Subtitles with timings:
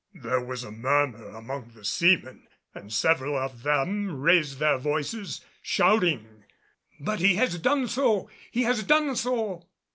[0.15, 6.45] There was a murmur among the seamen and several of them raised their voices, shouting,
[6.99, 8.27] "But he has done so!
[8.49, 9.67] He has done so!"